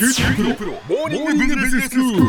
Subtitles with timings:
[0.00, 2.22] 九州大学モーニングビジネススクール。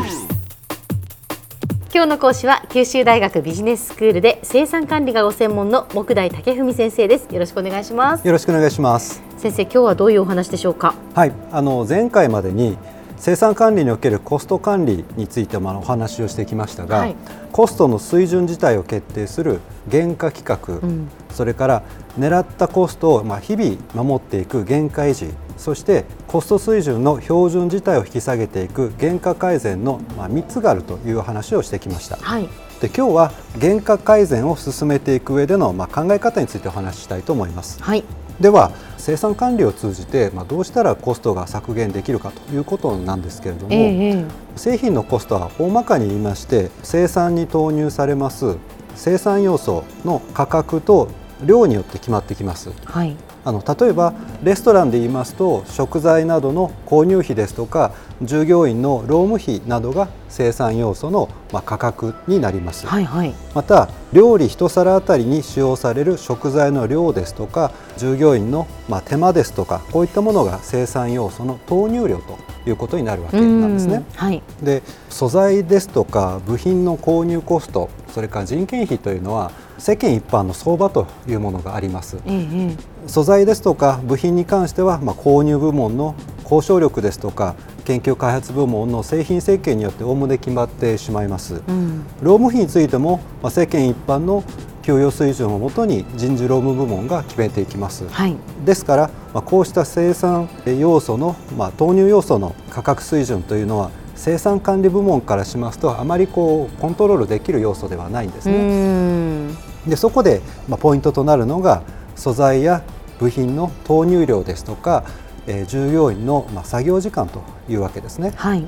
[1.90, 7.32] 今日の講師は九州大学ビジネススクールで生産管理がご専門の木大武文先生です。
[7.32, 8.26] よろしくお願いします。
[8.26, 9.22] よろしくお願いします。
[9.38, 10.94] 先生今日はどういうお話でしょうか？
[11.14, 12.76] はい、あの前回までに
[13.16, 17.16] 生産管理におけるコスト管理についてもお話をしてきましたが、はい。
[17.52, 19.60] コストの水準自体を決定する
[19.90, 21.08] 原価規格、ん。
[21.30, 21.82] それから
[22.18, 25.32] 狙ったコストをまあ日々守っていく原価維持
[25.62, 32.16] そしてコスト水準の標準自体を引き下げていく原価改善のまあ3つがあるという話をしてきました。
[32.16, 32.48] はい
[32.80, 37.80] で今日は原価改善を進めていく上でのまあ考え方についてお話ししたいと思います。
[37.80, 38.02] はい
[38.40, 44.24] では生産管理を通じて、まあ、どうしたらコストが削減できるかということなんですけれども、えええ
[44.56, 48.56] 製品のコストは大まかに言いまして生産に投入されます
[48.96, 51.08] 生産要素の価格と
[51.44, 52.72] 量によって決まってきます。
[52.84, 57.92] はいあの例えばレストランで言いますと食材などの購入費ですとか
[58.22, 62.86] 従業員の労務費などが生産要素のまあ価格になります。
[62.86, 74.04] はいはいまた料理一皿あたりに使用される食材の量ですとか従業員のまあ手間ですとかこういったものが生産要素の投入量ということになるわけなんですねうん。
[74.14, 79.50] はいで素材ですとか部品の購入コストそれから人件費というのは
[79.82, 82.18] 世間一般の相場というものがあります。
[82.24, 82.76] えええ
[83.08, 91.62] 素材ですとか部品に関しては、まあ、購入部門の交渉力ですとか研究開発部門の製品設計によっておおむね決まってしまいます。
[91.66, 94.44] えうん労務費についても、まあ、世間一般の
[94.82, 98.06] 給与水準をもとに人事労務部門が決めていきます。
[98.08, 109.71] はいですから、まあ、こうした生産要素の、まあ、投入要素の価格水準というのは生産管理部門からしますとあまりこうコントロールできる要素ではないんですうね。
[109.86, 111.82] んでそこで、まあ、ポイントとなるのが
[112.16, 112.82] 素材や
[113.18, 115.04] 部品の投入量ですとか、
[115.46, 118.32] えー従業員の、まあ、作業時間というわけですね。
[118.36, 118.62] はい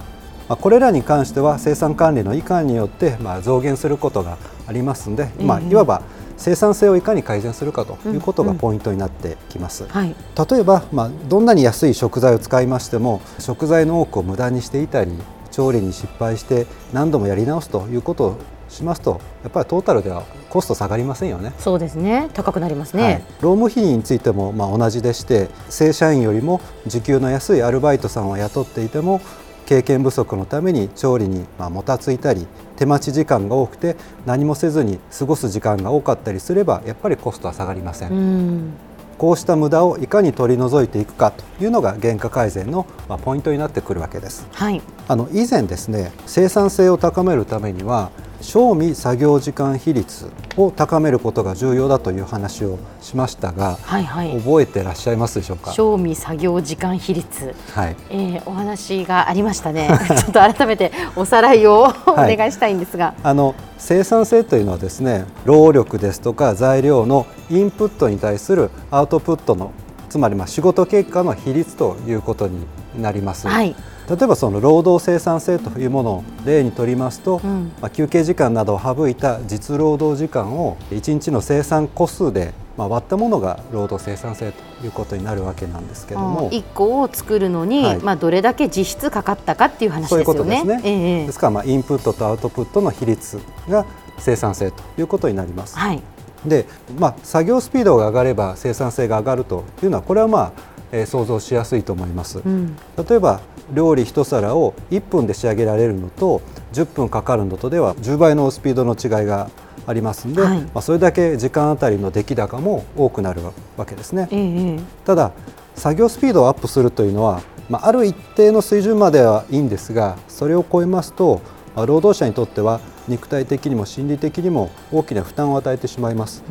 [0.48, 6.02] まあ、これらに関しては生産管理の以下によってまあ増減することがありますので、まあ、ええいわば
[6.36, 9.86] 生産性をいかに改善するかということうんうんがポイントになってきます。
[9.88, 10.14] はい
[10.50, 15.12] 例えば、まあ、どんなに安い食材を使いましても食材の多くを無駄にしていたり
[15.50, 18.38] 調理に失敗して何度もやり直すということを
[18.74, 21.52] しますとやっぱりトータルではコスト下がりませんよね。
[21.58, 22.28] そうですね。
[22.34, 23.06] 高くなりますはい。
[23.06, 29.20] ね、労務費についてもまあ同じでして正社員よりも時給の安いアルバイトさんを雇っていても
[29.66, 32.46] 経験不足のために調理にまあもたついたり
[32.76, 33.96] 手待ち時間が多くて
[34.26, 38.72] 何もせずに過ごす時間が多かったりすればやっぱりコストは下がりません、うん。
[39.16, 44.46] こうした無駄をいかに取り除いていくかというのが原価改善のまあポイントになってくるわけです。
[44.52, 44.82] はい。
[45.08, 48.10] あの以前ですね生産性を高めるためには
[48.44, 55.72] 賞味作業時間比率を高めることが重要だという話をしましたがはいはい覚えてらっしゃいますでしょうか？
[55.72, 57.96] 賞味作業時間比率はい。
[58.10, 59.88] えー、お話がありましたね。
[60.06, 69.72] ちょっと改めておさらいをお願いしたいんですが、あの生産性というのはですね、労力ですとか材料のインプットに対するアウトプットの
[70.10, 72.58] つまりまあ仕事結果の比率ということに
[73.00, 73.48] なります。
[73.48, 73.74] はい、
[74.08, 86.48] 例えばその労働生産性というものを例にとりますと、うんまあ、休憩時間などを省いた実労働時間を1日の生産個数でまあ割ったものが労働生産性ということになるわけなんですけども。
[86.52, 90.56] 一個を作るのに、はいまあどれだけ実質かかったかっていう話そういうですよね。
[90.58, 90.90] ことですね。
[90.90, 93.86] ええですからまあインプットとアウトプットの比率が
[94.18, 95.78] 生産性ということになります。
[95.78, 96.02] はい、
[96.44, 96.66] で、
[96.98, 102.38] まあ作業スピードが上がれば生産性が上がるというのはこれはまあ、えー想像しやすいと思います。
[102.38, 103.40] うん、例えば
[103.72, 106.40] 料理一皿を1分で仕上げられるのと
[106.72, 109.50] 10分かかるのとでは10倍のスピードの違いが
[109.86, 113.42] ありますので、はいまあそれだけ時間あたりの出来高も多くなる
[113.76, 114.28] わけですね。
[114.30, 115.32] ええただ
[115.74, 121.40] 作業スピードをアップするというのは、まあ、ある一定の水準まではいいんですがそれを超えますと、
[121.74, 126.42] まあ労働者にとっては肉体的にも心理的にも大きな負担を与えてしまいます。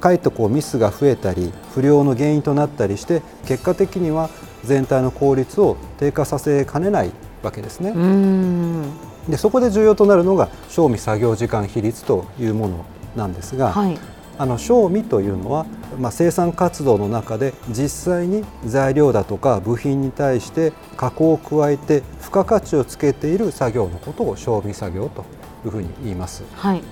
[0.00, 4.30] かえってこうミスが増えたり不良の原因となったりして結果的には
[4.64, 7.10] 全体の効率を低下させかねない
[7.42, 7.90] わけですね。
[7.90, 8.84] うん、うん、
[9.28, 12.84] でそこで重要となるのが賞味作業時間比率というもの
[13.16, 13.98] なんですが、はい、
[14.38, 15.66] あの賞味というのは、
[15.98, 25.24] まあ、生産活動の中で実際に材料だとか部品に対して加工を加えて付加価値をつけている作業のことを賞味作業と
[25.64, 26.44] いうふうに言います。
[26.54, 26.82] はい、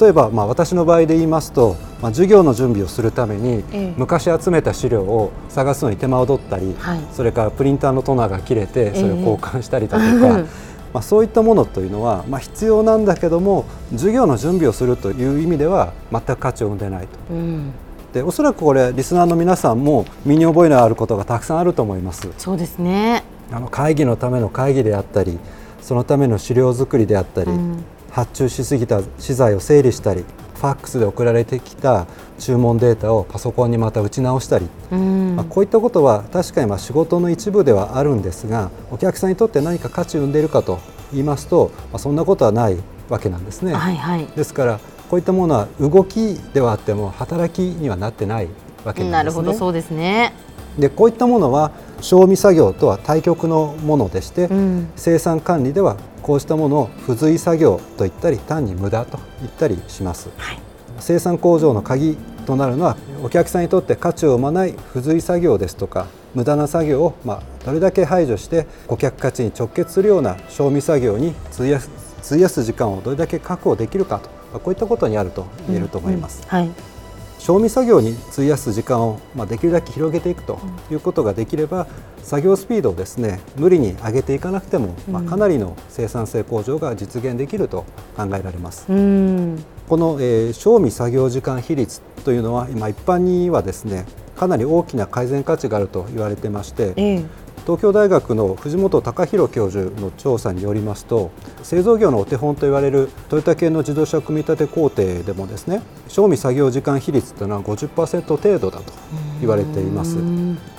[0.00, 10.44] 例えば、まあ、私の場合で言いますと、まあ、授業の準備をするために、ええ昔集めた資料を探すのに手間を取ったり、はいそれからプリンターのトナーが切れてそれを交換したりだとか、ええ
[10.92, 17.08] まあ、そういったものというのは、まあ、必要なんだけども授業の準備をするという意味では全く価値を生んでないと。
[17.30, 17.72] うん、
[18.14, 22.28] でおそらくこれリスナーの皆さんも身に覚えのあることがたくさんあると思います。
[22.38, 23.24] そうですね。
[23.52, 25.38] あの会議のための会議であったり
[25.80, 27.84] そのための資料作りであったり、うん、
[28.16, 30.24] 発注しすぎた資材を整理したり
[30.54, 32.06] ファックスで送られてきた
[32.38, 40.78] 注文データをパソコンにまた打ち直したり、うん、まあ、こういったことは確かにまあ仕事の一部ではあるんですがお客さんにとって何か価値を生んでいるかと
[41.12, 42.78] 言いますと、まあ、そんなことはない
[43.10, 43.74] わけなんですね。
[43.74, 44.80] はいはい、ですから
[45.10, 49.10] こういったものは動きではあっても働きにはなってないわけなんですね。
[49.10, 50.32] なるほどそうですね。
[50.78, 51.70] でこういったものは
[52.00, 55.96] 賞味作業とは対極のものでして、うん、生産管理では
[56.26, 60.58] こうしたものを付随作業と言ったり単に無駄と言ったりします、はい、
[60.98, 71.90] 生産工場の鍵となるのはお客さんにとって価値を生まない付随作業ですとか無駄な作業をまあどれだけ排除して顧客価値に直結するような賞味作業に費やす
[72.26, 76.42] 費やす時間をどれだけ確保できるかと、まあ、こういったことにあると言えると思います。
[76.50, 76.66] うんうん。
[76.66, 76.95] はい
[77.38, 80.58] 賞味作業に費やす時間を、まあ、できるだけ広げていくと
[80.90, 81.86] いうことができれば、
[82.22, 87.84] 作業スピードをですね無理に上げていかなくても、まあ、かなりの生産性向上が実現できると
[88.16, 88.86] 考えられます。
[88.86, 97.26] この、えー、賞味作業時間比率というのは今一般にはですねかなり大きな改善価値があると言われてまして、えー
[97.66, 101.32] 東京大学の藤本隆弘教授の調査によりますと
[101.64, 108.92] 製造業のお手本と言われるトヨタ系の自動車組み立て工程でもですね賞味作業時間比率というのは50%程度だと
[109.40, 110.16] 言われています。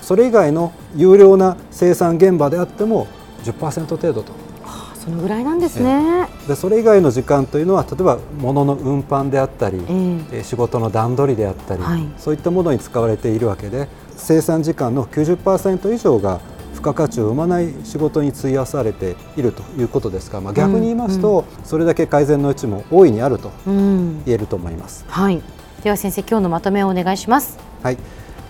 [0.00, 3.06] それ以外の有料な生産現場であっても
[3.44, 4.32] 10%程度と。
[4.94, 6.26] そのぐらいなんですね。
[6.48, 16.40] でそれ以外の時間というのは例えば物の運搬であったり、えー、仕事の段取りであったり、はい、そういったものに使われているわけで生産時間の90%以上が
[16.78, 21.58] 付加価値を生まない仕事に費やされているということですが、まあ、逆に言いますと、うん。
[21.58, 25.42] うん、それだけ改善のうちも大いにあると言えると思います、うん、はい、
[25.82, 27.58] では先生今日のまとめをお願いします。
[27.82, 27.98] はい。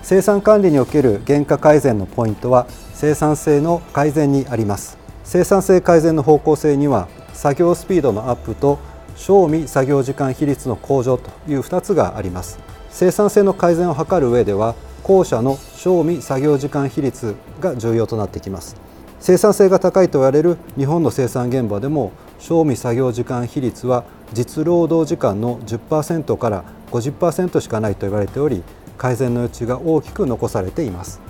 [0.03, 4.99] 生産管理における原価改善のポイントは生産性の改善にあります。
[5.25, 8.79] 生産性改善の方向性には作業スピードのアップと
[9.17, 12.59] 賞味作業時間比率の向上という2つがあります。
[12.91, 18.77] 生産性の改善を図る上では後者の賞味作業時間比率が重要となってきます。
[19.21, 28.63] 生産性が高いと言われる日本の生産現場でも賞味作業時間比率は実労働時間の10%から50%しかないと言われており
[28.97, 31.21] 改善の余地が大きく残されています。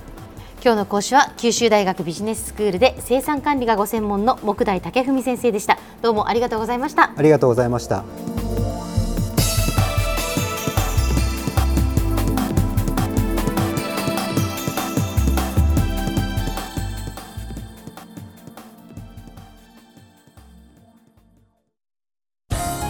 [0.60, 5.78] 今日の講師は九州大学ビジネススクールで生産管理がご専門の木大武文先生でした。
[6.02, 7.12] どうもありがとうございました。
[7.16, 8.37] ありがとうございました